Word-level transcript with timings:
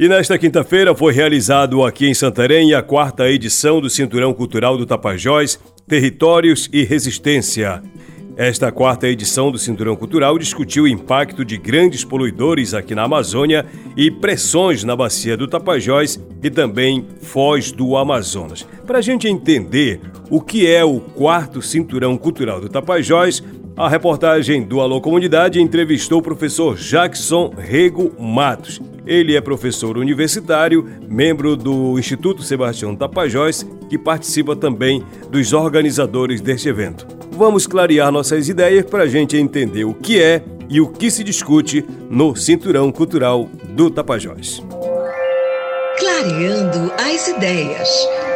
E 0.00 0.08
nesta 0.08 0.38
quinta-feira 0.38 0.94
foi 0.94 1.12
realizado 1.12 1.84
aqui 1.84 2.06
em 2.06 2.14
Santarém 2.14 2.72
a 2.72 2.82
quarta 2.82 3.28
edição 3.28 3.82
do 3.82 3.90
Cinturão 3.90 4.32
Cultural 4.32 4.78
do 4.78 4.86
Tapajós, 4.86 5.60
Territórios 5.86 6.70
e 6.72 6.84
Resistência. 6.84 7.82
Esta 8.34 8.72
quarta 8.72 9.06
edição 9.06 9.52
do 9.52 9.58
Cinturão 9.58 9.94
Cultural 9.94 10.38
discutiu 10.38 10.84
o 10.84 10.88
impacto 10.88 11.44
de 11.44 11.58
grandes 11.58 12.02
poluidores 12.02 12.72
aqui 12.72 12.94
na 12.94 13.02
Amazônia 13.02 13.66
e 13.94 14.10
pressões 14.10 14.84
na 14.84 14.96
bacia 14.96 15.36
do 15.36 15.46
Tapajós 15.46 16.18
e 16.42 16.48
também 16.48 17.06
Foz 17.20 17.70
do 17.70 17.94
Amazonas. 17.94 18.66
Para 18.86 19.00
a 19.00 19.02
gente 19.02 19.28
entender 19.28 20.00
o 20.30 20.40
que 20.40 20.66
é 20.66 20.82
o 20.82 20.98
quarto 20.98 21.60
Cinturão 21.60 22.16
Cultural 22.16 22.58
do 22.58 22.70
Tapajós, 22.70 23.44
a 23.76 23.86
reportagem 23.86 24.62
do 24.62 24.80
Alô 24.80 24.98
Comunidade 25.00 25.60
entrevistou 25.60 26.20
o 26.20 26.22
professor 26.22 26.76
Jackson 26.76 27.52
Rego 27.54 28.14
Matos. 28.18 28.80
Ele 29.10 29.34
é 29.34 29.40
professor 29.40 29.98
universitário, 29.98 30.88
membro 31.08 31.56
do 31.56 31.98
Instituto 31.98 32.44
Sebastião 32.44 32.94
Tapajós, 32.94 33.66
que 33.88 33.98
participa 33.98 34.54
também 34.54 35.04
dos 35.28 35.52
organizadores 35.52 36.40
deste 36.40 36.68
evento. 36.68 37.08
Vamos 37.32 37.66
clarear 37.66 38.12
nossas 38.12 38.48
ideias 38.48 38.84
para 38.84 39.02
a 39.02 39.08
gente 39.08 39.36
entender 39.36 39.84
o 39.84 39.94
que 39.94 40.22
é 40.22 40.44
e 40.68 40.80
o 40.80 40.86
que 40.86 41.10
se 41.10 41.24
discute 41.24 41.84
no 42.08 42.36
Cinturão 42.36 42.92
Cultural 42.92 43.48
do 43.70 43.90
Tapajós. 43.90 44.62
Clareando 45.98 46.92
as 46.96 47.26
ideias, 47.26 47.88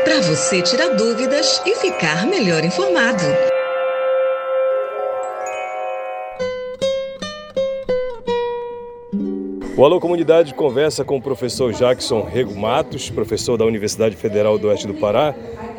para 0.02 0.22
você 0.22 0.60
tirar 0.60 0.88
dúvidas 0.96 1.62
e 1.64 1.76
ficar 1.76 2.26
melhor 2.26 2.64
informado. 2.64 3.53
O 9.84 9.86
Alô 9.86 10.00
Comunidade 10.00 10.54
conversa 10.54 11.04
com 11.04 11.18
o 11.18 11.20
professor 11.20 11.70
Jackson 11.70 12.22
Rego 12.22 12.58
Matos, 12.58 13.10
professor 13.10 13.58
da 13.58 13.66
Universidade 13.66 14.16
Federal 14.16 14.56
do 14.56 14.68
Oeste 14.68 14.86
do 14.86 14.94
Pará, 14.94 15.34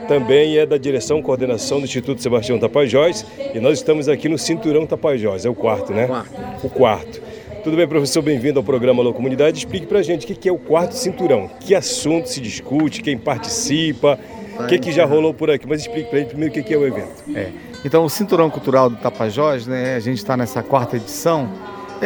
também 0.08 0.60
é 0.60 0.64
da 0.64 0.78
direção 0.78 1.24
coordenação 1.24 1.80
do 1.80 1.86
Instituto 1.86 2.22
Sebastião 2.22 2.60
Tapajós 2.60 3.26
e 3.52 3.60
nós 3.60 3.80
estamos 3.80 4.08
aqui 4.08 4.30
no 4.30 4.38
Cinturão 4.38 4.86
Tapajós, 4.86 5.44
é 5.44 5.50
o 5.50 5.56
quarto, 5.56 5.92
né? 5.92 6.06
Quarto. 6.06 6.68
O 6.68 6.70
quarto. 6.70 7.22
Tudo 7.64 7.76
bem, 7.76 7.88
professor? 7.88 8.22
Bem-vindo 8.22 8.60
ao 8.60 8.64
programa 8.64 9.02
Alô 9.02 9.12
Comunidade. 9.12 9.58
Explique 9.58 9.88
pra 9.88 10.04
gente 10.04 10.32
o 10.32 10.36
que 10.36 10.48
é 10.48 10.52
o 10.52 10.60
quarto 10.60 10.92
cinturão, 10.92 11.50
que 11.60 11.74
assunto 11.74 12.30
se 12.30 12.40
discute, 12.40 13.02
quem 13.02 13.18
participa, 13.18 14.20
o 14.60 14.68
que, 14.68 14.78
que 14.78 14.92
já 14.92 15.06
rolou 15.06 15.34
por 15.34 15.50
aqui, 15.50 15.68
mas 15.68 15.82
explique 15.82 16.12
pra 16.12 16.20
gente 16.20 16.28
primeiro 16.30 16.54
o 16.54 16.64
que 16.64 16.72
é 16.72 16.78
o 16.78 16.86
evento. 16.86 17.24
É. 17.36 17.50
Então, 17.84 18.06
o 18.06 18.10
Cinturão 18.10 18.52
Cultural 18.52 18.88
do 18.88 18.98
Tapajós, 18.98 19.66
né, 19.66 19.96
a 19.96 20.00
gente 20.00 20.18
está 20.18 20.38
nessa 20.38 20.62
quarta 20.62 20.96
edição, 20.96 21.50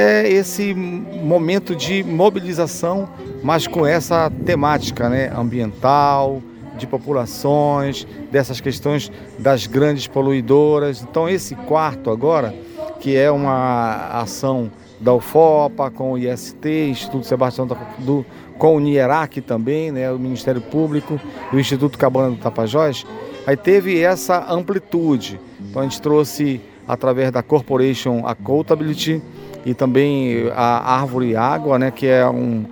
é 0.01 0.29
esse 0.29 0.73
momento 0.73 1.75
de 1.75 2.05
mobilização, 2.05 3.09
mas 3.43 3.67
com 3.67 3.85
essa 3.85 4.31
temática 4.45 5.09
né, 5.09 5.29
ambiental, 5.35 6.41
de 6.77 6.87
populações, 6.87 8.07
dessas 8.31 8.61
questões 8.61 9.11
das 9.37 9.67
grandes 9.67 10.07
poluidoras. 10.07 11.01
Então, 11.01 11.27
esse 11.27 11.53
quarto 11.53 12.09
agora, 12.09 12.55
que 13.01 13.17
é 13.17 13.29
uma 13.29 14.21
ação 14.21 14.71
da 15.01 15.13
UFOPA 15.13 15.91
com 15.91 16.13
o 16.13 16.17
IST, 16.17 16.65
Instituto 16.89 17.25
Sebastião 17.25 17.67
do 17.67 18.25
com 18.57 18.75
o 18.75 18.79
NIERAC 18.79 19.41
também, 19.41 19.91
né, 19.91 20.11
o 20.11 20.19
Ministério 20.19 20.61
Público 20.61 21.19
e 21.51 21.55
o 21.55 21.59
Instituto 21.59 21.97
Cabana 21.97 22.31
do 22.31 22.37
Tapajós, 22.37 23.05
aí 23.47 23.55
teve 23.55 24.01
essa 24.01 24.45
amplitude. 24.49 25.39
Então 25.59 25.81
a 25.81 25.85
gente 25.85 26.01
trouxe 26.01 26.61
através 26.85 27.31
da 27.31 27.43
Corporation 27.43 28.25
Accountability, 28.25 29.21
e 29.65 29.73
também 29.73 30.49
a 30.55 30.95
Árvore 30.95 31.35
Água, 31.35 31.77
né, 31.77 31.91
que 31.91 32.07
é 32.07 32.27
um 32.27 32.65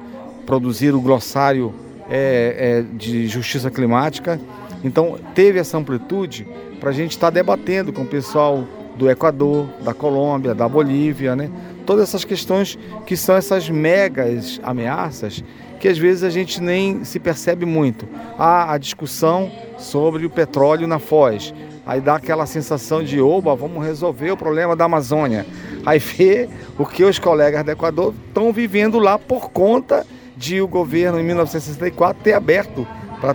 produzir 0.45 0.93
o 0.95 1.02
glossário 1.02 1.73
é, 2.09 2.83
é, 2.89 2.95
de 2.97 3.27
justiça 3.27 3.69
climática. 3.69 4.39
Então 4.83 5.17
teve 5.35 5.59
essa 5.59 5.77
amplitude 5.77 6.47
para 6.80 6.89
a 6.89 6.93
gente 6.93 7.11
estar 7.11 7.27
tá 7.27 7.31
debatendo 7.31 7.92
com 7.92 8.03
o 8.03 8.08
pessoal 8.08 8.64
do 8.95 9.09
Equador, 9.09 9.67
da 9.83 9.93
Colômbia, 9.93 10.55
da 10.55 10.67
Bolívia, 10.67 11.36
né? 11.36 11.52
Todas 11.86 12.09
essas 12.09 12.26
questões 12.26 12.77
que 13.05 13.15
são 13.15 13.36
essas 13.36 13.70
megas 13.70 14.59
ameaças 14.64 15.43
que 15.80 15.87
às 15.87 15.97
vezes 15.97 16.23
a 16.23 16.30
gente 16.30 16.61
nem 16.61 17.03
se 17.03 17.20
percebe 17.20 17.65
muito. 17.65 18.08
Há 18.37 18.73
a 18.73 18.77
discussão 18.77 19.52
sobre 19.77 20.26
o 20.26 20.30
petróleo 20.30 20.87
na 20.87 20.99
Foz. 20.99 21.53
Aí 21.87 22.02
dá 22.02 22.15
aquela 22.15 22.45
sensação 22.45 23.02
de, 23.02 23.21
oba, 23.21 23.55
vamos 23.55 23.86
resolver 23.86 24.31
o 24.31 24.37
problema 24.37 24.75
da 24.75 24.83
Amazônia. 24.83 25.45
Aí 25.86 25.99
vê 25.99 26.49
o 26.77 26.86
que 26.86 27.05
os 27.05 27.17
colegas 27.17 27.64
do 27.64 27.71
Equador 27.71 28.14
estão 28.27 28.52
vivendo 28.52 28.99
lá 28.99 29.17
por 29.17 29.49
conta 29.52 30.05
de 30.36 30.61
o 30.61 30.67
governo, 30.67 31.17
em 31.17 31.23
1964, 31.23 32.21
ter 32.21 32.33
aberto 32.33 32.86
para 33.21 33.33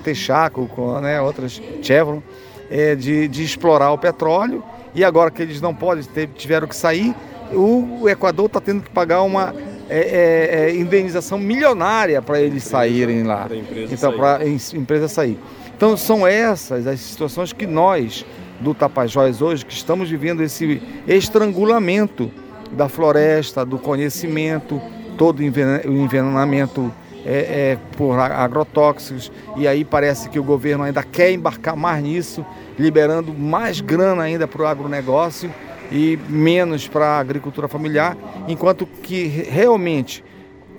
com 0.68 1.00
né, 1.00 1.20
outras 1.20 1.60
Chevron, 1.80 2.22
é, 2.70 2.94
de, 2.94 3.26
de 3.26 3.42
explorar 3.42 3.90
o 3.90 3.98
petróleo. 3.98 4.62
E 4.94 5.02
agora 5.02 5.30
que 5.30 5.40
eles 5.40 5.60
não 5.60 5.74
podem, 5.74 6.04
tiveram 6.36 6.68
que 6.68 6.76
sair, 6.76 7.14
o, 7.52 8.08
Equador 8.08 8.46
está 8.46 8.60
tendo 8.60 8.82
que 8.82 8.90
pagar 8.90 9.22
uma 9.22 9.54
é, 9.88 9.98
é, 9.98 10.70
é 10.70 10.74
indenização 10.76 11.38
milionária 11.38 12.20
para 12.20 12.40
eles 12.40 12.64
saírem 12.64 13.22
lá. 13.22 13.48
Então, 13.90 14.12
para 14.12 14.36
a 14.38 14.46
empresa 14.46 15.08
sair. 15.08 15.38
Então, 15.74 15.96
são 15.96 16.26
essas 16.26 16.86
as 16.86 17.00
situações 17.00 17.52
que 17.52 17.66
nós, 17.66 18.24
do 18.62 18.72
Tapajós, 18.72 19.42
hoje, 19.42 19.66
que 19.66 19.74
estamos 19.74 20.08
vivendo 20.08 20.42
esse 20.42 20.80
estrangulamento 21.06 22.30
da 22.70 22.88
floresta, 22.88 23.64
do 23.64 23.78
conhecimento, 23.78 24.80
todo 25.18 25.40
o 25.40 25.42
envenenamento 25.42 26.92
é, 27.24 27.72
é, 27.72 27.78
por 27.96 28.18
agrotóxicos, 28.18 29.30
e 29.56 29.68
aí 29.68 29.84
parece 29.84 30.28
que 30.28 30.38
o 30.38 30.44
governo 30.44 30.84
ainda 30.84 31.02
quer 31.02 31.32
embarcar 31.32 31.76
mais 31.76 32.02
nisso, 32.02 32.44
liberando 32.78 33.34
mais 33.34 33.80
grana 33.80 34.22
ainda 34.22 34.48
para 34.48 34.62
o 34.62 34.66
agronegócio 34.66 35.52
e 35.90 36.18
menos 36.28 36.88
para 36.88 37.06
a 37.06 37.18
agricultura 37.18 37.68
familiar, 37.68 38.16
enquanto 38.48 38.86
que 38.86 39.26
realmente 39.26 40.24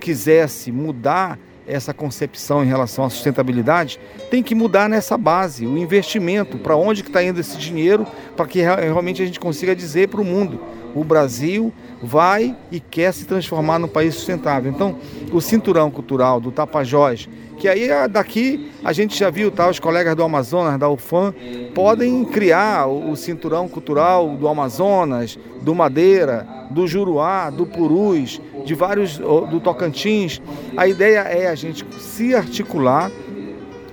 quisesse 0.00 0.72
mudar 0.72 1.38
essa 1.66 1.94
concepção 1.94 2.62
em 2.62 2.66
relação 2.66 3.04
à 3.04 3.10
sustentabilidade, 3.10 3.98
tem 4.30 4.42
que 4.42 4.54
mudar 4.54 4.88
nessa 4.88 5.16
base, 5.16 5.66
o 5.66 5.78
investimento, 5.78 6.58
para 6.58 6.76
onde 6.76 7.02
que 7.02 7.08
está 7.08 7.22
indo 7.22 7.40
esse 7.40 7.56
dinheiro, 7.56 8.06
para 8.36 8.46
que 8.46 8.60
realmente 8.60 9.22
a 9.22 9.26
gente 9.26 9.40
consiga 9.40 9.74
dizer 9.74 10.08
para 10.08 10.20
o 10.20 10.24
mundo, 10.24 10.60
o 10.94 11.02
Brasil 11.02 11.72
vai 12.02 12.54
e 12.70 12.78
quer 12.78 13.12
se 13.12 13.24
transformar 13.24 13.78
num 13.78 13.88
país 13.88 14.14
sustentável. 14.14 14.70
Então, 14.70 14.96
o 15.32 15.40
cinturão 15.40 15.90
cultural 15.90 16.40
do 16.40 16.52
Tapajós, 16.52 17.28
que 17.58 17.68
aí 17.68 17.90
ah, 17.90 18.06
daqui 18.06 18.70
a 18.84 18.92
gente 18.92 19.18
já 19.18 19.30
viu, 19.30 19.50
tá, 19.50 19.68
os 19.68 19.78
colegas 19.78 20.14
do 20.14 20.22
Amazonas, 20.22 20.78
da 20.78 20.88
UFAM, 20.88 21.34
podem 21.74 22.24
criar 22.24 22.86
o 22.86 23.14
cinturão 23.16 23.68
cultural 23.68 24.28
do 24.30 24.48
Amazonas, 24.48 25.38
do 25.62 25.74
Madeira, 25.74 26.46
do 26.70 26.86
Juruá, 26.86 27.50
do 27.50 27.66
Purus, 27.66 28.40
de 28.64 28.74
vários, 28.74 29.18
do 29.18 29.60
Tocantins. 29.60 30.40
A 30.76 30.86
ideia 30.86 31.20
é 31.20 31.48
a 31.48 31.54
gente 31.54 31.84
se 31.98 32.34
articular, 32.34 33.10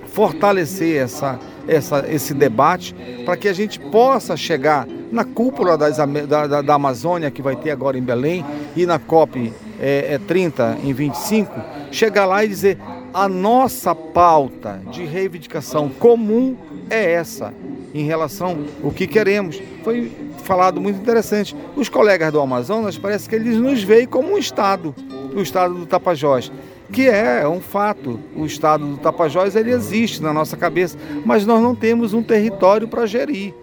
fortalecer 0.06 1.02
essa, 1.02 1.38
essa, 1.66 2.04
esse 2.08 2.34
debate 2.34 2.94
para 3.24 3.36
que 3.36 3.48
a 3.48 3.52
gente 3.52 3.78
possa 3.78 4.36
chegar 4.36 4.86
na 5.10 5.24
cúpula 5.24 5.76
das, 5.76 5.98
da, 5.98 6.46
da, 6.46 6.62
da, 6.62 6.74
Amazônia 6.74 7.30
que 7.30 7.42
vai 7.42 7.54
ter 7.54 7.70
agora 7.70 7.98
em 7.98 8.02
Belém 8.02 8.44
e 8.74 8.86
na 8.86 8.98
COP 8.98 9.52
é, 9.78 10.14
é 10.14 10.18
30 10.18 10.78
em 10.82 10.92
25, 10.92 11.52
chegar 11.90 12.24
lá 12.24 12.44
e 12.44 12.48
dizer 12.48 12.78
a 13.12 13.28
nossa 13.28 13.94
pauta 13.94 14.80
de 14.90 15.04
reivindicação 15.04 15.88
comum 15.88 16.56
é 16.88 17.12
essa 17.12 17.52
em 17.94 18.04
relação 18.04 18.64
ao 18.82 18.90
que 18.90 19.06
queremos. 19.06 19.60
Foi 19.84 20.10
falado 20.44 20.80
muito 20.80 21.00
interessante. 21.00 21.54
Os 21.76 21.88
colegas 21.88 22.32
do 22.32 22.40
Amazonas 22.40 22.96
parece 22.98 23.28
que 23.28 23.34
eles 23.34 23.56
nos 23.56 23.82
veem 23.82 24.06
como 24.06 24.32
um 24.32 24.38
estado, 24.38 24.94
o 25.34 25.40
estado 25.40 25.74
do 25.74 25.86
Tapajós 25.86 26.50
que 26.92 27.08
é 27.08 27.48
um 27.48 27.60
fato. 27.60 28.20
O 28.36 28.44
estado 28.44 28.86
do 28.86 28.98
Tapajós 28.98 29.56
ele 29.56 29.70
existe 29.70 30.22
na 30.22 30.32
nossa 30.32 30.56
cabeça, 30.56 30.98
mas 31.24 31.46
nós 31.46 31.60
não 31.62 31.74
temos 31.74 32.12
um 32.12 32.22
território 32.22 32.86
para 32.86 33.06
gerir. 33.06 33.54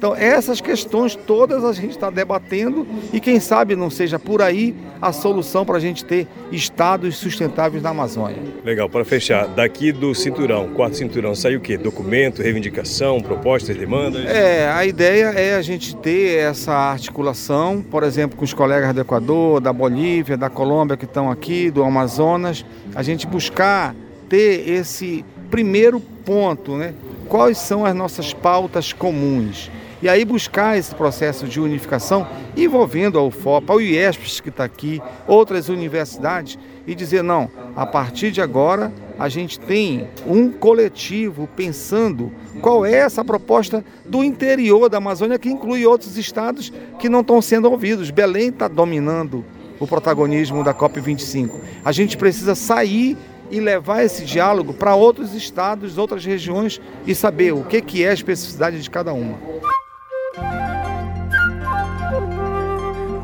Então, 0.00 0.16
essas 0.16 0.62
questões 0.62 1.14
todas 1.14 1.62
a 1.62 1.74
gente 1.74 1.90
está 1.90 2.08
debatendo 2.08 2.86
e 3.12 3.20
quem 3.20 3.38
sabe 3.38 3.76
não 3.76 3.90
seja 3.90 4.18
por 4.18 4.40
aí 4.40 4.74
a 4.98 5.12
solução 5.12 5.62
para 5.62 5.76
a 5.76 5.78
gente 5.78 6.06
ter 6.06 6.26
estados 6.50 7.18
sustentáveis 7.18 7.82
na 7.82 7.90
Amazônia. 7.90 8.38
Legal, 8.64 8.88
para 8.88 9.04
fechar, 9.04 9.46
daqui 9.48 9.92
do 9.92 10.14
cinturão, 10.14 10.70
quarto 10.70 10.96
cinturão, 10.96 11.34
sai 11.34 11.54
o 11.54 11.60
quê? 11.60 11.76
Documento, 11.76 12.40
reivindicação, 12.40 13.20
propostas, 13.20 13.76
demandas? 13.76 14.24
É, 14.24 14.70
a 14.70 14.86
ideia 14.86 15.26
é 15.38 15.54
a 15.54 15.60
gente 15.60 15.94
ter 15.94 16.38
essa 16.38 16.72
articulação, 16.72 17.82
por 17.82 18.02
exemplo, 18.02 18.38
com 18.38 18.44
os 18.46 18.54
colegas 18.54 18.94
do 18.94 19.02
Equador, 19.02 19.60
da 19.60 19.70
Bolívia, 19.70 20.34
da 20.34 20.48
Colômbia 20.48 20.96
que 20.96 21.04
estão 21.04 21.30
aqui, 21.30 21.70
do 21.70 21.84
Amazonas, 21.84 22.64
a 22.94 23.02
gente 23.02 23.26
buscar 23.26 23.94
ter 24.30 24.66
esse 24.66 25.22
primeiro 25.50 26.00
ponto, 26.00 26.78
né? 26.78 26.94
Quais 27.28 27.58
são 27.58 27.84
as 27.84 27.94
nossas 27.94 28.32
pautas 28.32 28.94
comuns? 28.94 29.70
E 30.02 30.08
aí 30.08 30.24
buscar 30.24 30.78
esse 30.78 30.94
processo 30.94 31.46
de 31.46 31.60
unificação 31.60 32.26
envolvendo 32.56 33.18
a 33.18 33.22
UFOP, 33.22 33.70
o 33.70 33.80
IESPES 33.80 34.40
que 34.40 34.48
está 34.48 34.64
aqui, 34.64 35.00
outras 35.26 35.68
universidades, 35.68 36.58
e 36.86 36.94
dizer, 36.94 37.22
não, 37.22 37.50
a 37.76 37.84
partir 37.84 38.30
de 38.30 38.40
agora 38.40 38.92
a 39.18 39.28
gente 39.28 39.60
tem 39.60 40.08
um 40.26 40.50
coletivo 40.50 41.46
pensando 41.54 42.32
qual 42.62 42.86
é 42.86 42.94
essa 42.94 43.22
proposta 43.22 43.84
do 44.06 44.24
interior 44.24 44.88
da 44.88 44.96
Amazônia, 44.96 45.38
que 45.38 45.50
inclui 45.50 45.84
outros 45.84 46.16
estados 46.16 46.72
que 46.98 47.08
não 47.08 47.20
estão 47.20 47.42
sendo 47.42 47.70
ouvidos. 47.70 48.10
Belém 48.10 48.48
está 48.48 48.66
dominando 48.66 49.44
o 49.78 49.86
protagonismo 49.86 50.64
da 50.64 50.72
COP25. 50.72 51.50
A 51.84 51.92
gente 51.92 52.16
precisa 52.16 52.54
sair 52.54 53.18
e 53.50 53.60
levar 53.60 54.02
esse 54.04 54.24
diálogo 54.24 54.72
para 54.72 54.94
outros 54.94 55.34
estados, 55.34 55.98
outras 55.98 56.24
regiões 56.24 56.80
e 57.06 57.14
saber 57.14 57.52
o 57.52 57.64
que 57.64 58.02
é 58.02 58.08
a 58.08 58.14
especificidade 58.14 58.80
de 58.80 58.88
cada 58.88 59.12
uma. 59.12 59.38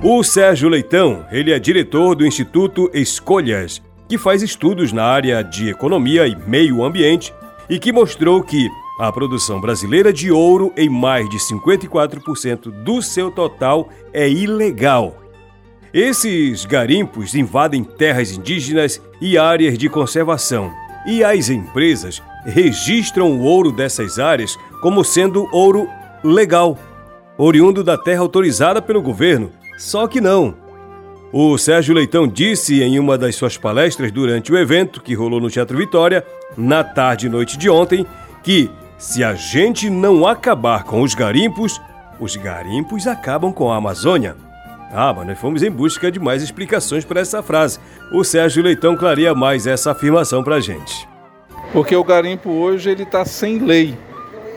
O 0.03 0.23
Sérgio 0.23 0.69
Leitão, 0.69 1.27
ele 1.31 1.53
é 1.53 1.59
diretor 1.59 2.15
do 2.15 2.27
Instituto 2.27 2.91
Escolhas, 2.95 3.83
que 4.09 4.17
faz 4.17 4.43
estudos 4.43 4.93
na 4.93 5.05
área 5.05 5.43
de 5.43 5.69
economia 5.69 6.27
e 6.27 6.37
meio 6.37 6.85
ambiente 6.85 7.35
e 7.69 7.79
que 7.79 7.93
mostrou 7.93 8.43
que 8.43 8.69
a 8.99 9.11
produção 9.13 9.61
brasileira 9.61 10.13
de 10.13 10.31
ouro 10.31 10.73
em 10.77 10.89
mais 10.89 11.29
de 11.29 11.39
54% 11.39 12.71
do 12.83 13.03
seu 13.03 13.31
total 13.31 13.89
é 14.13 14.29
ilegal. 14.29 15.23
Esses 15.93 16.65
garimpos 16.65 17.35
invadem 17.35 17.83
terras 17.83 18.31
indígenas 18.33 19.01
e 19.21 19.37
áreas 19.37 19.77
de 19.77 19.89
conservação, 19.89 20.73
e 21.07 21.25
as 21.25 21.49
empresas 21.49 22.23
registram 22.45 23.33
o 23.33 23.43
ouro 23.43 23.73
dessas 23.73 24.19
áreas 24.19 24.59
como 24.81 25.05
sendo 25.05 25.49
ouro 25.53 25.89
legal, 26.23 26.79
oriundo 27.39 27.83
da 27.83 27.99
terra 27.99 28.21
autorizada 28.21 28.81
pelo 28.81 29.03
governo. 29.03 29.51
Só 29.77 30.07
que 30.07 30.21
não. 30.21 30.55
O 31.33 31.59
Sérgio 31.59 31.95
Leitão 31.95 32.27
disse 32.27 32.83
em 32.83 32.99
uma 32.99 33.19
das 33.19 33.35
suas 33.37 33.57
palestras 33.57 34.11
durante 34.11 34.53
o 34.53 34.57
evento 34.57 35.03
que 35.03 35.15
rolou 35.15 35.41
no 35.41 35.51
Teatro 35.51 35.77
Vitória, 35.77 36.25
na 36.57 36.83
tarde 36.83 37.27
e 37.27 37.29
noite 37.29 37.59
de 37.59 37.69
ontem, 37.69 38.07
que 38.43 38.71
se 38.97 39.23
a 39.23 39.35
gente 39.35 39.91
não 39.91 40.27
acabar 40.27 40.85
com 40.85 41.03
os 41.03 41.15
garimpos, 41.15 41.81
os 42.19 42.37
garimpos 42.37 43.07
acabam 43.07 43.53
com 43.53 43.71
a 43.71 43.77
Amazônia. 43.77 44.37
Ah, 44.93 45.13
mas 45.13 45.27
nós 45.27 45.39
fomos 45.39 45.63
em 45.63 45.71
busca 45.71 46.11
de 46.11 46.19
mais 46.19 46.43
explicações 46.43 47.05
para 47.05 47.21
essa 47.21 47.43
frase. 47.43 47.79
O 48.13 48.25
Sérgio 48.25 48.63
Leitão 48.63 48.97
clareia 48.97 49.35
mais 49.35 49.67
essa 49.67 49.91
afirmação 49.91 50.43
para 50.43 50.57
a 50.57 50.61
gente. 50.61 51.07
Porque 51.73 51.95
o 51.95 52.05
garimpo 52.05 52.51
hoje 52.51 52.89
ele 52.89 53.03
está 53.03 53.25
sem 53.25 53.59
lei, 53.59 53.95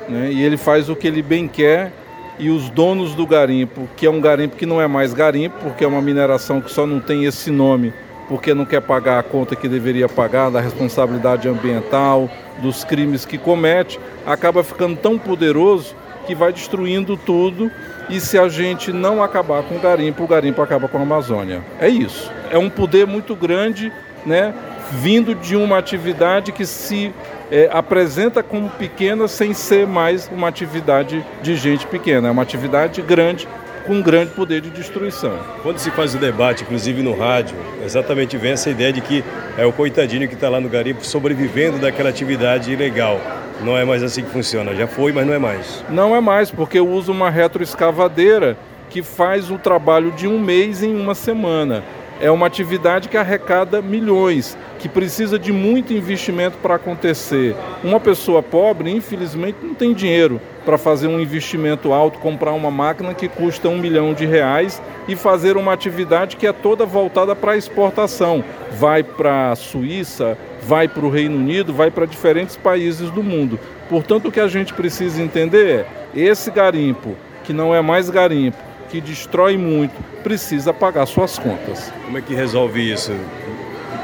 né? 0.07 0.31
E 0.31 0.41
ele 0.41 0.55
faz 0.55 0.87
o 0.87 0.95
que 0.95 1.07
ele 1.07 1.21
bem 1.21 1.47
quer 1.47 1.91
e 2.39 2.49
os 2.49 2.69
donos 2.69 3.13
do 3.13 3.27
garimpo, 3.27 3.87
que 3.97 4.05
é 4.05 4.09
um 4.09 4.21
garimpo 4.21 4.55
que 4.55 4.65
não 4.65 4.81
é 4.81 4.87
mais 4.87 5.13
garimpo, 5.13 5.57
porque 5.61 5.83
é 5.83 5.87
uma 5.87 6.01
mineração 6.01 6.61
que 6.61 6.71
só 6.71 6.87
não 6.87 6.99
tem 6.99 7.25
esse 7.25 7.51
nome, 7.51 7.93
porque 8.29 8.53
não 8.53 8.65
quer 8.65 8.81
pagar 8.81 9.19
a 9.19 9.23
conta 9.23 9.55
que 9.55 9.67
deveria 9.67 10.07
pagar 10.07 10.49
da 10.49 10.61
responsabilidade 10.61 11.49
ambiental, 11.49 12.29
dos 12.61 12.83
crimes 12.83 13.25
que 13.25 13.37
comete, 13.37 13.99
acaba 14.25 14.63
ficando 14.63 14.95
tão 14.95 15.17
poderoso 15.17 15.95
que 16.25 16.33
vai 16.33 16.53
destruindo 16.53 17.17
tudo. 17.17 17.69
E 18.09 18.19
se 18.19 18.37
a 18.37 18.47
gente 18.47 18.93
não 18.93 19.21
acabar 19.21 19.63
com 19.63 19.75
o 19.75 19.79
garimpo, 19.79 20.23
o 20.23 20.27
garimpo 20.27 20.61
acaba 20.61 20.87
com 20.87 20.97
a 20.97 21.01
Amazônia. 21.01 21.61
É 21.79 21.89
isso. 21.89 22.31
É 22.49 22.57
um 22.57 22.69
poder 22.69 23.05
muito 23.05 23.35
grande, 23.35 23.91
né? 24.25 24.53
Vindo 24.91 25.35
de 25.35 25.55
uma 25.55 25.77
atividade 25.77 26.51
que 26.51 26.65
se 26.65 27.13
é, 27.51 27.69
apresenta 27.71 28.43
como 28.43 28.69
pequena 28.69 29.27
sem 29.27 29.53
ser 29.53 29.87
mais 29.87 30.29
uma 30.31 30.47
atividade 30.47 31.25
de 31.41 31.55
gente 31.55 31.87
pequena. 31.87 32.27
É 32.27 32.31
uma 32.31 32.43
atividade 32.43 33.01
grande 33.01 33.47
com 33.85 33.93
um 33.93 34.01
grande 34.01 34.31
poder 34.31 34.61
de 34.61 34.69
destruição. 34.69 35.39
Quando 35.63 35.79
se 35.79 35.89
faz 35.91 36.13
o 36.13 36.17
debate, 36.17 36.63
inclusive 36.63 37.01
no 37.01 37.17
rádio, 37.17 37.57
exatamente 37.83 38.37
vem 38.37 38.51
essa 38.51 38.69
ideia 38.69 38.93
de 38.93 39.01
que 39.01 39.23
é 39.57 39.65
o 39.65 39.73
coitadinho 39.73 40.27
que 40.27 40.35
está 40.35 40.47
lá 40.47 40.61
no 40.61 40.69
garimpo 40.69 41.03
sobrevivendo 41.03 41.79
daquela 41.79 42.09
atividade 42.09 42.71
ilegal. 42.71 43.19
Não 43.61 43.77
é 43.77 43.83
mais 43.83 44.03
assim 44.03 44.23
que 44.23 44.29
funciona. 44.29 44.75
Já 44.75 44.87
foi, 44.87 45.11
mas 45.11 45.25
não 45.25 45.33
é 45.33 45.39
mais. 45.39 45.83
Não 45.89 46.15
é 46.15 46.21
mais, 46.21 46.51
porque 46.51 46.79
eu 46.79 46.87
uso 46.87 47.11
uma 47.11 47.29
retroescavadeira 47.29 48.55
que 48.89 49.01
faz 49.03 49.51
um 49.51 49.57
trabalho 49.57 50.11
de 50.11 50.27
um 50.27 50.39
mês 50.39 50.81
em 50.81 50.95
uma 50.95 51.13
semana 51.13 51.83
é 52.21 52.29
uma 52.29 52.47
atividade 52.47 53.07
que 53.07 53.17
arrecada 53.17 53.81
milhões, 53.81 54.57
que 54.77 54.89
precisa 54.89 55.39
de 55.39 55.51
muito 55.51 55.93
investimento 55.93 56.57
para 56.57 56.75
acontecer. 56.75 57.55
Uma 57.83 57.99
pessoa 57.99 58.43
pobre, 58.43 58.91
infelizmente, 58.91 59.57
não 59.61 59.73
tem 59.73 59.93
dinheiro 59.93 60.41
para 60.65 60.77
fazer 60.77 61.07
um 61.07 61.19
investimento 61.19 61.93
alto, 61.93 62.19
comprar 62.19 62.51
uma 62.51 62.69
máquina 62.69 63.13
que 63.13 63.27
custa 63.27 63.69
um 63.69 63.77
milhão 63.77 64.13
de 64.13 64.25
reais 64.25 64.81
e 65.07 65.15
fazer 65.15 65.57
uma 65.57 65.73
atividade 65.73 66.35
que 66.35 66.45
é 66.45 66.53
toda 66.53 66.85
voltada 66.85 67.35
para 67.35 67.57
exportação. 67.57 68.43
Vai 68.77 69.01
para 69.01 69.51
a 69.51 69.55
Suíça, 69.55 70.37
vai 70.61 70.87
para 70.87 71.05
o 71.05 71.09
Reino 71.09 71.37
Unido, 71.37 71.73
vai 71.73 71.89
para 71.89 72.05
diferentes 72.05 72.55
países 72.57 73.09
do 73.09 73.23
mundo. 73.23 73.59
Portanto, 73.89 74.27
o 74.27 74.31
que 74.31 74.39
a 74.39 74.47
gente 74.47 74.73
precisa 74.73 75.21
entender 75.21 75.85
é 76.15 76.19
esse 76.19 76.51
garimpo, 76.51 77.15
que 77.43 77.53
não 77.53 77.73
é 77.73 77.81
mais 77.81 78.09
garimpo, 78.09 78.57
que 78.89 79.01
destrói 79.01 79.57
muito, 79.57 79.95
precisa 80.23 80.73
pagar 80.73 81.05
suas 81.05 81.39
contas. 81.39 81.91
Como 82.05 82.17
é 82.17 82.21
que 82.21 82.33
resolve 82.33 82.91
isso 82.91 83.13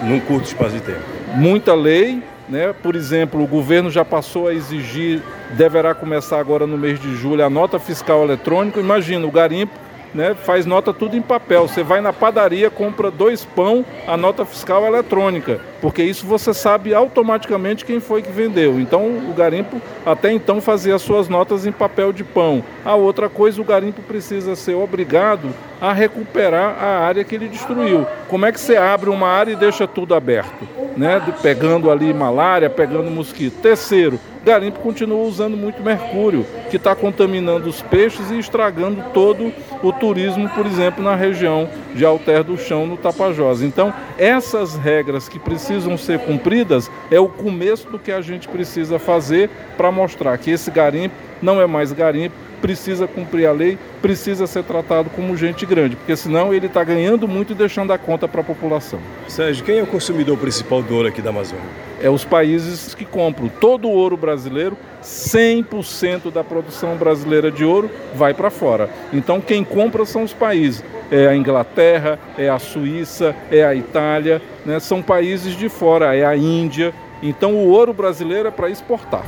num 0.03 0.19
curto 0.19 0.45
espaço 0.45 0.71
de 0.71 0.81
tempo? 0.81 1.01
Muita 1.35 1.73
lei, 1.73 2.23
né? 2.47 2.73
Por 2.73 2.95
exemplo, 2.95 3.43
o 3.43 3.47
governo 3.47 3.89
já 3.89 4.05
passou 4.05 4.47
a 4.47 4.53
exigir, 4.53 5.21
deverá 5.51 5.93
começar 5.93 6.39
agora 6.39 6.65
no 6.65 6.77
mês 6.77 6.99
de 6.99 7.15
julho, 7.15 7.43
a 7.43 7.49
nota 7.49 7.79
fiscal 7.79 8.23
eletrônica. 8.23 8.79
Imagina, 8.79 9.25
o 9.27 9.31
garimpo 9.31 9.73
né, 10.13 10.33
faz 10.33 10.65
nota 10.65 10.93
tudo 10.93 11.17
em 11.17 11.21
papel. 11.21 11.67
Você 11.67 11.83
vai 11.83 11.99
na 11.99 12.13
padaria, 12.13 12.69
compra 12.69 13.11
dois 13.11 13.43
pão, 13.43 13.85
a 14.07 14.15
nota 14.15 14.45
fiscal 14.45 14.85
eletrônica, 14.85 15.59
porque 15.85 16.01
isso 16.01 16.25
você 16.25 16.51
sabe 16.51 16.95
automaticamente 16.95 17.85
quem 17.85 17.99
foi 17.99 18.23
que 18.23 18.31
vendeu. 18.31 18.79
Então 18.79 19.05
o 19.05 19.33
garimpo 19.37 19.79
até 20.03 20.31
então 20.31 20.59
fazia 20.59 20.95
as 20.95 21.03
suas 21.03 21.29
notas 21.29 21.67
em 21.67 21.71
papel 21.71 22.11
de 22.11 22.23
pão. 22.23 22.63
A 22.83 22.95
outra 22.95 23.29
coisa, 23.29 23.61
o 23.61 23.63
garimpo 23.63 24.01
precisa 24.01 24.55
ser 24.55 24.73
obrigado 24.73 25.47
a 25.79 25.93
recuperar 25.93 26.83
a 26.83 27.05
área 27.05 27.23
que 27.23 27.35
ele 27.35 27.47
destruiu. 27.47 28.07
Como 28.27 28.47
é 28.47 28.51
que 28.51 28.59
você 28.59 28.75
abre 28.75 29.11
uma 29.11 29.27
área 29.27 29.51
e 29.51 29.55
deixa 29.55 29.85
tudo 29.85 30.15
aberto? 30.15 30.67
Né? 30.97 31.21
Pegando 31.43 31.91
ali 31.91 32.11
malária, 32.13 32.67
pegando 32.67 33.11
mosquito. 33.11 33.61
Terceiro, 33.61 34.19
garimpo 34.45 34.79
continua 34.79 35.23
usando 35.23 35.57
muito 35.57 35.83
mercúrio, 35.83 36.45
que 36.69 36.77
está 36.77 36.95
contaminando 36.95 37.67
os 37.67 37.81
peixes 37.81 38.29
e 38.29 38.37
estragando 38.37 39.03
todo 39.11 39.51
o 39.81 39.91
turismo, 39.91 40.47
por 40.49 40.65
exemplo, 40.65 41.03
na 41.03 41.15
região 41.15 41.67
de 41.93 42.05
Alter 42.05 42.43
do 42.43 42.57
Chão, 42.57 42.85
no 42.85 42.95
Tapajós. 42.95 43.61
Então, 43.61 43.93
essas 44.17 44.75
regras 44.75 45.27
que 45.27 45.39
precisam 45.39 45.74
ser 45.97 46.19
cumpridas 46.19 46.89
é 47.11 47.19
o 47.19 47.27
começo 47.27 47.89
do 47.89 47.99
que 47.99 48.11
a 48.11 48.21
gente 48.21 48.47
precisa 48.47 48.97
fazer 48.97 49.49
para 49.77 49.91
mostrar 49.91 50.37
que 50.37 50.51
esse 50.51 50.71
garimpo 50.71 51.15
não 51.41 51.61
é 51.61 51.67
mais 51.67 51.91
garimpo, 51.91 52.35
precisa 52.65 53.07
cumprir 53.07 53.45
a 53.45 53.51
lei, 53.51 53.77
precisa 54.01 54.47
ser 54.47 54.63
tratado 54.63 55.07
como 55.11 55.37
gente 55.37 55.67
grande, 55.67 55.95
porque 55.95 56.15
senão 56.15 56.51
ele 56.51 56.65
está 56.65 56.83
ganhando 56.83 57.27
muito 57.27 57.51
e 57.51 57.55
deixando 57.55 57.93
a 57.93 57.97
conta 57.97 58.27
para 58.27 58.41
a 58.41 58.43
população. 58.43 58.99
Sérgio, 59.27 59.63
quem 59.63 59.77
é 59.77 59.83
o 59.83 59.85
consumidor 59.85 60.35
principal 60.35 60.81
do 60.81 60.95
ouro 60.95 61.07
aqui 61.07 61.21
da 61.21 61.29
Amazônia? 61.29 61.63
É 62.01 62.09
os 62.09 62.25
países 62.25 62.95
que 62.95 63.05
compram. 63.05 63.49
Todo 63.49 63.87
o 63.87 63.91
ouro 63.91 64.17
brasileiro, 64.17 64.75
100% 65.03 66.31
da 66.31 66.43
produção 66.43 66.95
brasileira 66.95 67.51
de 67.51 67.63
ouro 67.63 67.87
vai 68.15 68.33
para 68.33 68.49
fora. 68.49 68.89
Então 69.13 69.39
quem 69.39 69.63
compra 69.63 70.03
são 70.03 70.23
os 70.23 70.33
países. 70.33 70.83
É 71.11 71.27
a 71.27 71.35
Inglaterra, 71.35 72.17
é 72.35 72.49
a 72.49 72.57
Suíça, 72.57 73.35
é 73.51 73.63
a 73.63 73.75
Itália, 73.75 74.41
né? 74.65 74.79
são 74.79 75.03
países 75.03 75.55
de 75.55 75.69
fora, 75.69 76.15
é 76.15 76.25
a 76.25 76.35
Índia. 76.35 76.91
Então 77.21 77.53
o 77.53 77.69
ouro 77.69 77.93
brasileiro 77.93 78.47
é 78.47 78.51
para 78.51 78.71
exportar. 78.71 79.23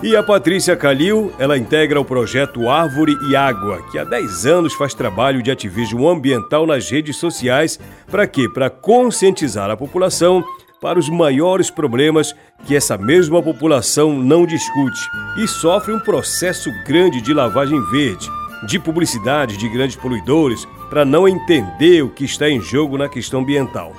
E 0.00 0.14
a 0.14 0.22
Patrícia 0.22 0.76
Calil, 0.76 1.32
ela 1.40 1.58
integra 1.58 2.00
o 2.00 2.04
projeto 2.04 2.68
Árvore 2.68 3.18
e 3.28 3.34
Água, 3.34 3.82
que 3.90 3.98
há 3.98 4.04
10 4.04 4.46
anos 4.46 4.72
faz 4.74 4.94
trabalho 4.94 5.42
de 5.42 5.50
ativismo 5.50 6.08
ambiental 6.08 6.64
nas 6.64 6.88
redes 6.88 7.16
sociais. 7.16 7.80
Para 8.08 8.24
quê? 8.24 8.48
Para 8.48 8.70
conscientizar 8.70 9.68
a 9.68 9.76
população 9.76 10.44
para 10.80 11.00
os 11.00 11.08
maiores 11.08 11.68
problemas 11.68 12.32
que 12.64 12.76
essa 12.76 12.96
mesma 12.96 13.42
população 13.42 14.16
não 14.16 14.46
discute 14.46 15.00
e 15.36 15.48
sofre 15.48 15.92
um 15.92 15.98
processo 15.98 16.70
grande 16.86 17.20
de 17.20 17.34
lavagem 17.34 17.82
verde, 17.90 18.30
de 18.68 18.78
publicidade 18.78 19.56
de 19.56 19.68
grandes 19.68 19.96
poluidores, 19.96 20.64
para 20.88 21.04
não 21.04 21.26
entender 21.26 22.02
o 22.02 22.08
que 22.08 22.24
está 22.24 22.48
em 22.48 22.60
jogo 22.60 22.96
na 22.96 23.08
questão 23.08 23.40
ambiental. 23.40 23.92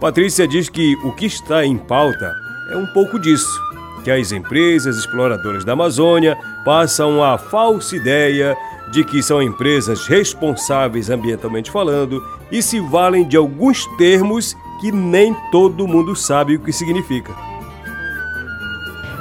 Patrícia 0.00 0.46
diz 0.48 0.68
que 0.68 0.96
o 1.04 1.12
que 1.12 1.26
está 1.26 1.64
em 1.64 1.78
pauta 1.78 2.34
é 2.72 2.76
um 2.76 2.86
pouco 2.86 3.16
disso 3.20 3.65
que 4.06 4.10
as 4.12 4.30
empresas 4.30 4.98
exploradoras 4.98 5.64
da 5.64 5.72
Amazônia 5.72 6.38
passam 6.64 7.24
a 7.24 7.36
falsa 7.36 7.96
ideia 7.96 8.56
de 8.92 9.02
que 9.02 9.20
são 9.20 9.42
empresas 9.42 10.06
responsáveis 10.06 11.10
ambientalmente 11.10 11.72
falando 11.72 12.24
e 12.48 12.62
se 12.62 12.78
valem 12.78 13.26
de 13.26 13.36
alguns 13.36 13.84
termos 13.96 14.56
que 14.80 14.92
nem 14.92 15.34
todo 15.50 15.88
mundo 15.88 16.14
sabe 16.14 16.54
o 16.54 16.60
que 16.60 16.72
significa. 16.72 17.34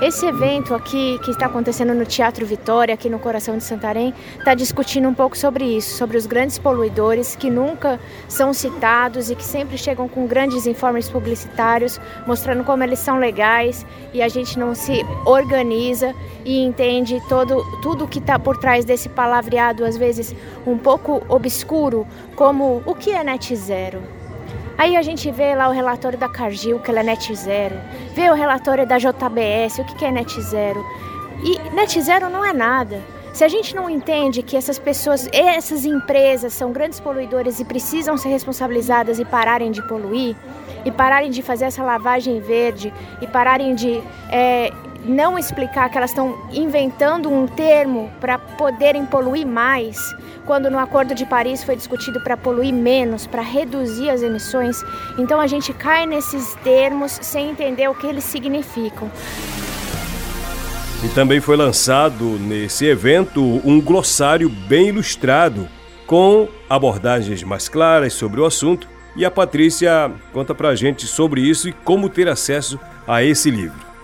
Esse 0.02 0.26
evento 0.26 0.76
aqui 0.76 1.18
que 1.24 1.32
está 1.32 1.46
acontecendo 1.46 1.94
no 1.94 2.06
Teatro 2.06 2.46
Vitória, 2.46 2.94
aqui 2.94 3.10
no 3.10 3.18
coração 3.18 3.58
de 3.58 3.64
Santarém, 3.64 4.14
está 4.38 4.54
discutindo 4.54 5.08
um 5.08 5.14
pouco 5.14 5.38
sobre 5.38 5.64
isso, 5.64 5.98
sobre 5.98 6.18
os 6.18 6.26
grandes 6.26 6.60
poluidores 6.60 7.34
que 7.34 7.50
nunca 7.50 7.98
são 8.28 8.54
citados 8.54 9.30
e 9.30 9.36
que 9.36 9.44
sempre 9.44 9.78
chegam 9.78 10.10
com 10.10 10.28
grandes 10.28 10.68
informes 10.68 11.10
publicitários 11.10 11.98
mostrando 12.28 12.66
como 12.66 12.84
eles 12.84 13.00
são 13.00 13.18
legais 13.18 13.86
e 14.14 14.22
a 14.22 14.28
gente 14.28 14.60
não 14.60 14.76
se 14.76 15.02
organiza 15.26 16.14
e 16.44 16.62
entende 16.62 17.22
todo, 17.30 17.64
tudo 17.82 18.06
que 18.06 18.20
está 18.20 18.38
por 18.38 18.58
trás 18.58 18.84
desse 18.84 19.08
palavreado, 19.08 19.86
às 19.86 19.96
vezes 19.96 20.36
um 20.68 20.78
pouco 20.78 21.24
obscuro, 21.30 22.06
como 22.36 22.84
o 22.86 22.94
que 22.94 23.12
é 23.12 23.24
net 23.24 23.56
zero. 23.56 24.15
Aí 24.78 24.98
a 24.98 25.02
gente 25.02 25.32
vê 25.32 25.56
lá 25.56 25.70
o 25.70 25.72
relatório 25.72 26.18
da 26.18 26.28
Cargill, 26.28 26.80
que 26.80 26.92
ela 26.92 27.00
é 27.00 27.04
net 27.04 27.34
zero, 27.34 27.76
vê 28.14 28.30
o 28.30 28.34
relatório 28.34 28.86
da 28.86 28.98
JBS, 28.98 29.80
o 29.80 29.86
que 29.86 30.06
é 30.06 30.12
net 30.12 30.42
zero. 30.42 30.86
E 31.44 31.58
net 31.74 32.02
zero 32.02 32.30
não 32.30 32.44
é 32.44 32.52
nada. 32.52 33.02
Se 33.36 33.44
a 33.44 33.50
gente 33.50 33.76
não 33.76 33.90
entende 33.90 34.42
que 34.42 34.56
essas 34.56 34.80
pessoas, 34.80 35.28
essas 35.34 35.84
empresas 35.84 36.54
são 36.54 36.72
grandes 36.72 37.02
poluidores 37.02 37.60
e 37.60 37.66
precisam 37.66 38.18
ser 38.18 38.30
responsabilizadas 38.30 39.20
e 39.20 39.26
pararem 39.26 39.72
de 39.72 39.86
poluir, 39.86 40.38
e 40.86 40.92
pararem 40.92 41.30
de 41.30 41.42
fazer 41.42 41.66
essa 41.66 41.84
lavagem 41.84 42.40
verde, 42.40 42.94
e 43.22 43.28
pararem 43.28 43.76
de 43.76 44.02
é, 44.30 44.72
não 45.06 45.38
explicar 45.38 45.90
que 45.90 45.98
elas 45.98 46.12
estão 46.12 46.38
inventando 46.52 47.32
um 47.32 47.48
termo 47.48 48.12
para 48.20 48.38
poderem 48.38 49.06
poluir 49.06 49.46
mais, 49.46 49.98
quando 50.46 50.70
no 50.70 50.80
Acordo 50.80 51.16
de 51.16 51.26
Paris 51.26 51.64
foi 51.64 51.76
discutido 51.76 52.20
para 52.22 52.36
poluir 52.36 52.74
menos, 52.74 53.26
para 53.28 53.42
reduzir 53.42 54.10
as 54.10 54.22
emissões. 54.22 54.84
Então 55.18 55.40
a 55.40 55.48
gente 55.48 55.74
cai 55.74 56.06
nesses 56.06 56.56
termos 56.64 57.20
sem 57.22 57.50
entender 57.50 57.88
o 57.88 57.96
que 57.96 58.08
eles 58.08 58.24
significam. 58.24 59.10
E 61.04 61.08
também 61.10 61.40
foi 61.40 61.56
lançado 61.56 62.24
nesse 62.40 62.86
evento 62.86 63.42
um 63.64 63.80
glossário 63.80 64.50
bem 64.50 64.88
ilustrado, 64.88 65.68
com 66.08 66.48
abordagens 66.70 67.44
mais 67.44 67.70
claras 67.70 68.14
sobre 68.14 68.40
o 68.40 68.46
assunto. 68.46 68.88
E 69.16 69.24
a 69.24 69.32
Patrícia 69.32 70.12
conta 70.34 70.54
pra 70.54 70.76
gente 70.76 71.08
sobre 71.08 71.42
isso 71.42 71.70
e 71.70 71.74
como 71.74 72.10
ter 72.10 72.28
acesso 72.28 72.80
a 73.08 73.24
esse 73.24 73.50
livro. 73.50 73.95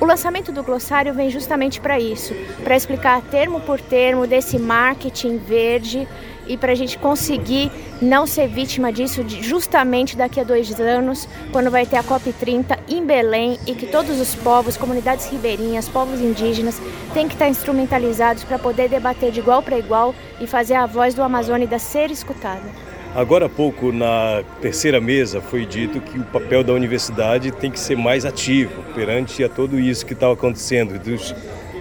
O 0.00 0.04
lançamento 0.04 0.52
do 0.52 0.62
glossário 0.62 1.12
vem 1.12 1.28
justamente 1.28 1.80
para 1.80 1.98
isso, 1.98 2.32
para 2.62 2.76
explicar 2.76 3.20
termo 3.20 3.60
por 3.60 3.80
termo 3.80 4.28
desse 4.28 4.56
marketing 4.56 5.38
verde 5.38 6.06
e 6.46 6.56
para 6.56 6.70
a 6.70 6.74
gente 6.74 6.96
conseguir 6.96 7.70
não 8.00 8.24
ser 8.24 8.46
vítima 8.46 8.92
disso 8.92 9.24
justamente 9.28 10.16
daqui 10.16 10.38
a 10.38 10.44
dois 10.44 10.78
anos, 10.78 11.28
quando 11.50 11.68
vai 11.68 11.84
ter 11.84 11.96
a 11.96 12.04
COP30 12.04 12.78
em 12.88 13.04
Belém 13.04 13.58
e 13.66 13.74
que 13.74 13.86
todos 13.86 14.20
os 14.20 14.36
povos, 14.36 14.76
comunidades 14.76 15.26
ribeirinhas, 15.26 15.88
povos 15.88 16.20
indígenas, 16.20 16.80
têm 17.12 17.26
que 17.26 17.34
estar 17.34 17.48
instrumentalizados 17.48 18.44
para 18.44 18.58
poder 18.58 18.88
debater 18.88 19.32
de 19.32 19.40
igual 19.40 19.64
para 19.64 19.78
igual 19.78 20.14
e 20.40 20.46
fazer 20.46 20.74
a 20.74 20.86
voz 20.86 21.12
do 21.12 21.24
Amazônida 21.24 21.76
ser 21.78 22.08
escutada. 22.12 22.87
Agora 23.14 23.46
há 23.46 23.48
pouco, 23.48 23.90
na 23.90 24.44
terceira 24.60 25.00
mesa, 25.00 25.40
foi 25.40 25.64
dito 25.64 26.00
que 26.00 26.18
o 26.18 26.24
papel 26.24 26.62
da 26.62 26.72
universidade 26.72 27.50
tem 27.50 27.70
que 27.70 27.80
ser 27.80 27.96
mais 27.96 28.24
ativo 28.24 28.82
perante 28.94 29.42
a 29.42 29.48
tudo 29.48 29.80
isso 29.80 30.04
que 30.04 30.12
está 30.12 30.30
acontecendo, 30.30 30.98
dos, 30.98 31.34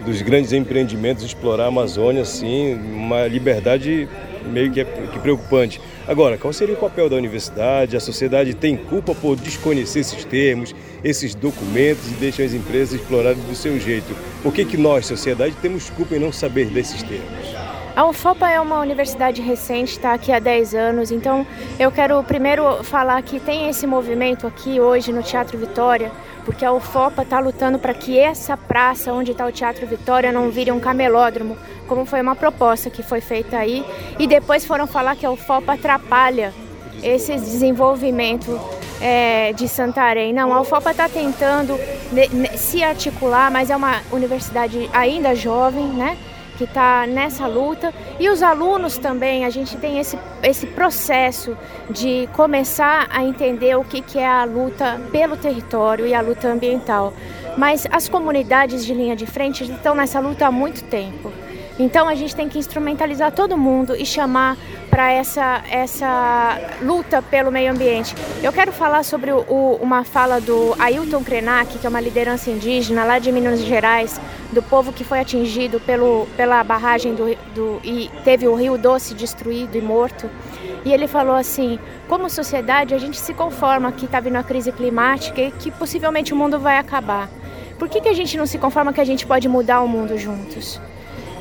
dos 0.06 0.22
grandes 0.22 0.54
empreendimentos, 0.54 1.24
explorar 1.24 1.66
a 1.66 1.68
Amazônia, 1.68 2.22
assim, 2.22 2.74
uma 2.76 3.28
liberdade 3.28 4.08
meio 4.48 4.72
que, 4.72 4.80
é, 4.80 4.86
que 4.86 5.20
preocupante. 5.20 5.82
Agora, 6.08 6.38
qual 6.38 6.54
seria 6.54 6.74
o 6.74 6.78
papel 6.78 7.10
da 7.10 7.18
universidade? 7.18 7.98
A 7.98 8.00
sociedade 8.00 8.54
tem 8.54 8.78
culpa 8.78 9.14
por 9.14 9.36
desconhecer 9.36 10.00
esses 10.00 10.24
termos, 10.24 10.74
esses 11.04 11.36
documentos 11.36 12.08
e 12.10 12.14
deixam 12.16 12.46
as 12.46 12.54
empresas 12.54 13.00
explorarem 13.00 13.42
do 13.44 13.54
seu 13.54 13.78
jeito. 13.78 14.16
Por 14.42 14.54
que, 14.54 14.64
que 14.64 14.78
nós, 14.78 15.06
sociedade, 15.06 15.54
temos 15.62 15.90
culpa 15.90 16.16
em 16.16 16.20
não 16.20 16.32
saber 16.32 16.68
desses 16.68 17.04
termos? 17.04 17.67
A 17.98 18.06
UFOPA 18.06 18.48
é 18.48 18.62
uma 18.62 18.80
universidade 18.80 19.42
recente, 19.42 19.94
está 19.94 20.14
aqui 20.14 20.32
há 20.32 20.38
10 20.38 20.76
anos, 20.76 21.10
então 21.10 21.48
eu 21.80 21.92
quero 21.92 22.22
primeiro 22.22 22.84
falar 22.84 23.20
que 23.24 23.40
tem 23.40 23.70
esse 23.70 23.88
movimento 23.88 24.46
aqui 24.46 24.80
hoje 24.80 25.12
no 25.12 25.24
Teatro 25.24 25.58
Vitória, 25.58 26.12
porque 26.46 26.64
a 26.64 26.72
UFOPA 26.72 27.24
está 27.24 27.40
lutando 27.40 27.80
para 27.80 27.96
que 27.96 28.20
essa 28.20 28.56
praça 28.56 29.12
onde 29.12 29.32
está 29.32 29.48
o 29.48 29.52
Teatro 29.52 29.88
Vitória 29.88 30.32
não 30.32 30.52
vire 30.52 30.72
um 30.72 30.80
camelódromo, 30.80 31.58
como 31.88 32.06
foi 32.06 32.22
uma 32.22 32.36
proposta 32.36 32.88
que 32.92 33.02
foi 33.02 33.20
feita 33.20 33.58
aí, 33.58 33.84
e 34.20 34.28
depois 34.28 34.64
foram 34.64 34.86
falar 34.86 35.16
que 35.16 35.26
a 35.26 35.32
UFOPA 35.32 35.74
atrapalha 35.74 36.54
esse 37.02 37.34
desenvolvimento 37.34 38.62
é, 39.02 39.54
de 39.54 39.68
Santarém. 39.68 40.32
Não, 40.34 40.54
a 40.54 40.62
UFOPA 40.62 40.92
está 40.92 41.10
tentando 41.10 41.74
se 42.56 42.84
articular, 42.84 43.50
mas 43.50 43.72
é 43.72 43.76
uma 43.76 44.04
universidade 44.12 44.88
ainda 44.94 45.34
jovem, 45.34 45.88
né? 45.88 46.16
Que 46.58 46.64
está 46.64 47.06
nessa 47.06 47.46
luta 47.48 47.94
e 48.20 48.30
os 48.30 48.42
alunos 48.42 48.98
também, 48.98 49.46
a 49.46 49.50
gente 49.50 49.78
tem 49.78 50.00
esse, 50.00 50.18
esse 50.42 50.66
processo 50.66 51.56
de 51.90 52.28
começar 52.34 53.08
a 53.12 53.24
entender 53.24 53.76
o 53.76 53.84
que, 53.84 54.02
que 54.02 54.18
é 54.18 54.28
a 54.28 54.44
luta 54.44 55.00
pelo 55.12 55.38
território 55.38 56.08
e 56.08 56.14
a 56.14 56.22
luta 56.22 56.48
ambiental. 56.48 57.14
Mas 57.58 57.88
as 57.92 58.10
comunidades 58.10 58.86
de 58.86 58.94
linha 58.94 59.16
de 59.16 59.26
frente 59.26 59.64
estão 59.64 59.96
nessa 59.96 60.20
luta 60.20 60.48
há 60.48 60.52
muito 60.52 60.84
tempo. 60.84 61.32
Então 61.80 62.08
a 62.08 62.16
gente 62.16 62.36
tem 62.36 62.50
que 62.50 62.58
instrumentalizar 62.58 63.32
todo 63.32 63.58
mundo 63.58 63.96
e 63.96 64.06
chamar 64.06 64.58
para 64.90 65.12
essa, 65.12 65.64
essa 65.70 66.60
luta 66.82 67.22
pelo 67.22 67.52
meio 67.52 67.72
ambiente. 67.72 68.16
Eu 68.42 68.52
quero 68.52 68.72
falar 68.72 69.04
sobre 69.04 69.32
o, 69.32 69.78
uma 69.80 70.04
fala 70.04 70.42
do 70.42 70.76
Ailton 70.80 71.24
Krenak, 71.24 71.78
que 71.78 71.86
é 71.86 71.90
uma 71.90 72.02
liderança 72.02 72.50
indígena 72.50 73.04
lá 73.04 73.20
de 73.20 73.32
Minas 73.32 73.60
Gerais, 73.60 74.20
do 74.52 74.64
povo 74.64 74.92
que 74.92 75.04
foi 75.04 75.20
atingido 75.20 75.80
pelo, 75.80 76.28
pela 76.36 76.64
barragem 76.64 77.14
do, 77.14 77.36
do, 77.54 77.80
e 77.84 78.10
teve 78.24 78.48
o 78.48 78.56
Rio 78.56 78.76
Doce 78.76 79.14
destruído 79.14 79.78
e 79.78 79.82
morto. 79.82 80.28
E 80.84 80.92
ele 80.92 81.08
falou 81.08 81.36
assim: 81.36 81.78
como 82.08 82.28
sociedade, 82.28 82.96
a 82.96 82.98
gente 82.98 83.20
se 83.20 83.36
conforma 83.36 83.92
que 83.92 84.06
está 84.06 84.20
vindo 84.20 84.38
a 84.38 84.44
crise 84.44 84.72
climática 84.72 85.42
e 85.42 85.52
que 85.52 85.70
possivelmente 85.70 86.34
o 86.34 86.36
mundo 86.36 86.60
vai 86.60 86.80
acabar. 86.80 87.30
Por 87.78 87.88
que, 87.88 88.02
que 88.02 88.10
a 88.10 88.14
gente 88.14 88.36
não 88.36 88.48
se 88.48 88.58
conforma 88.58 88.92
que 88.92 89.02
a 89.02 89.06
gente 89.06 89.28
pode 89.28 89.48
mudar 89.48 89.82
o 89.82 89.88
mundo 89.88 90.18
juntos? 90.18 90.82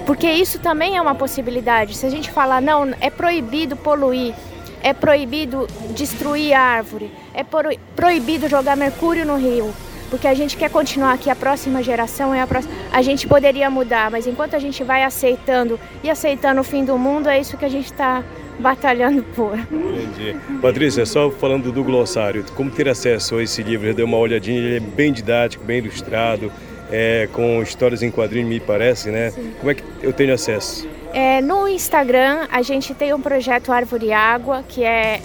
Porque 0.06 0.30
isso 0.30 0.60
também 0.60 0.96
é 0.96 1.02
uma 1.02 1.16
possibilidade. 1.16 1.96
Se 1.96 2.06
a 2.06 2.10
gente 2.10 2.30
falar, 2.30 2.62
não, 2.62 2.94
é 3.00 3.10
proibido 3.10 3.76
poluir, 3.76 4.32
é 4.80 4.94
proibido 4.94 5.66
destruir 5.96 6.54
árvore, 6.54 7.10
é 7.34 7.44
proibido 7.96 8.48
jogar 8.48 8.76
mercúrio 8.76 9.26
no 9.26 9.36
rio, 9.36 9.74
porque 10.08 10.28
a 10.28 10.34
gente 10.34 10.56
quer 10.56 10.70
continuar 10.70 11.14
aqui, 11.14 11.28
a 11.28 11.34
próxima 11.34 11.82
geração 11.82 12.32
é 12.32 12.40
a 12.40 12.46
próxima. 12.46 12.72
A 12.92 13.02
gente 13.02 13.26
poderia 13.26 13.68
mudar, 13.68 14.08
mas 14.08 14.28
enquanto 14.28 14.54
a 14.54 14.60
gente 14.60 14.84
vai 14.84 15.02
aceitando 15.02 15.78
e 16.04 16.08
aceitando 16.08 16.60
o 16.60 16.64
fim 16.64 16.84
do 16.84 16.96
mundo, 16.96 17.28
é 17.28 17.40
isso 17.40 17.56
que 17.56 17.64
a 17.64 17.68
gente 17.68 17.86
está 17.86 18.22
batalhando 18.60 19.24
por. 19.34 19.58
Entendi. 19.58 20.36
Patrícia, 20.62 21.04
só 21.04 21.32
falando 21.32 21.72
do 21.72 21.82
glossário, 21.82 22.44
como 22.54 22.70
ter 22.70 22.88
acesso 22.88 23.38
a 23.38 23.42
esse 23.42 23.60
livro? 23.60 23.88
Eu 23.88 23.94
dei 23.94 24.04
uma 24.04 24.16
olhadinha, 24.16 24.58
ele 24.58 24.76
é 24.76 24.80
bem 24.80 25.12
didático, 25.12 25.64
bem 25.64 25.78
ilustrado 25.78 26.52
é, 26.90 27.28
com 27.32 27.62
histórias 27.62 28.02
em 28.02 28.10
quadrinho, 28.10 28.46
me 28.46 28.60
parece, 28.60 29.10
né? 29.10 29.30
Sim. 29.30 29.54
Como 29.58 29.70
é 29.70 29.74
que 29.74 29.82
eu 30.02 30.12
tenho 30.12 30.34
acesso? 30.34 30.88
É, 31.12 31.40
no 31.40 31.66
Instagram, 31.66 32.46
a 32.50 32.62
gente 32.62 32.94
tem 32.94 33.14
um 33.14 33.20
projeto 33.20 33.72
Árvore 33.72 34.12
Água, 34.12 34.62
que 34.68 34.84
é, 34.84 35.20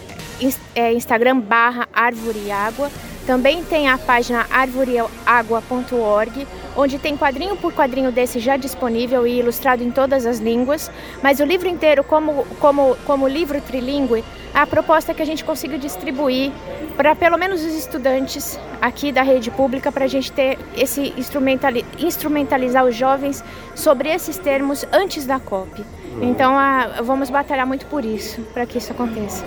é 0.74 0.94
Instagram 0.94 1.40
barra 1.40 1.88
Árvore 1.94 2.52
Água. 2.52 2.90
Também 3.26 3.64
tem 3.64 3.88
a 3.88 3.98
página 3.98 4.48
arvoreagua.org, 4.50 6.48
onde 6.76 6.98
tem 6.98 7.16
quadrinho 7.16 7.56
por 7.56 7.72
quadrinho 7.74 8.12
desse 8.12 8.40
já 8.40 8.58
disponível 8.58 9.28
e 9.28 9.40
ilustrado 9.40 9.84
em 9.84 9.92
todas 9.92 10.26
as 10.26 10.40
línguas. 10.40 10.90
Mas 11.22 11.40
o 11.40 11.46
livro 11.46 11.68
inteiro, 11.68 12.04
como, 12.04 12.46
como, 12.60 12.96
como 13.06 13.28
livro 13.28 13.62
trilingue, 13.62 14.24
a 14.54 14.66
proposta 14.68 15.12
é 15.12 15.16
que 15.16 15.22
a 15.22 15.26
gente 15.26 15.44
consiga 15.44 15.78
distribuir 15.78 16.52
para 16.98 17.16
pelo 17.16 17.38
menos 17.38 17.64
os 17.64 17.74
estudantes 17.74 18.60
aqui 18.82 19.12
da 19.12 19.22
rede 19.22 19.50
pública, 19.50 19.92
para 19.92 20.06
a 20.06 20.08
gente 20.08 20.32
ter 20.32 20.60
esse 20.76 21.14
instrumentali 21.18 21.86
instrumentalizar 21.98 22.86
os 22.86 22.96
jovens 22.96 23.44
sobre 23.76 24.10
esses 24.10 24.38
termos 24.38 24.86
antes 24.92 25.26
da 25.26 25.40
COP. 25.40 25.84
Então, 26.22 26.58
a, 26.58 27.02
vamos 27.02 27.30
batalhar 27.30 27.66
muito 27.66 27.86
por 27.86 28.04
isso, 28.04 28.42
para 28.54 28.66
que 28.66 28.78
isso 28.78 28.92
aconteça. 28.92 29.46